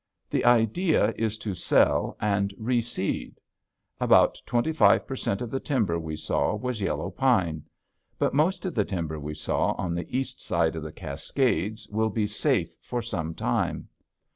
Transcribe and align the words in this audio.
The 0.31 0.45
idea 0.45 1.13
is 1.15 1.37
to 1.37 1.53
sell 1.53 2.17
and 2.19 2.55
reseed. 2.59 3.35
About 3.99 4.41
twenty 4.47 4.73
five 4.73 5.05
per 5.05 5.15
cent 5.15 5.43
of 5.43 5.51
the 5.51 5.59
timber 5.59 5.99
we 5.99 6.15
saw 6.15 6.55
was 6.55 6.81
yellow 6.81 7.11
pine. 7.11 7.65
But 8.17 8.33
most 8.33 8.65
of 8.65 8.73
the 8.73 8.83
timber 8.83 9.19
we 9.19 9.35
saw 9.35 9.73
on 9.73 9.93
the 9.93 10.09
east 10.17 10.41
side 10.41 10.75
of 10.75 10.81
the 10.81 10.91
Cascades 10.91 11.87
will 11.89 12.09
be 12.09 12.25
safe 12.25 12.75
for 12.81 13.03
some 13.03 13.35
time. 13.35 13.89